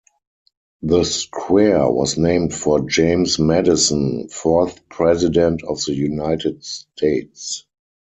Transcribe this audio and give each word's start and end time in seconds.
The 0.81 1.03
square 1.03 1.87
was 1.87 2.17
named 2.17 2.55
for 2.55 2.79
James 2.89 3.37
Madison, 3.37 4.29
fourth 4.29 4.89
President 4.89 5.61
of 5.63 5.79
the 5.85 5.93
United 5.93 6.63
States. 6.65 7.67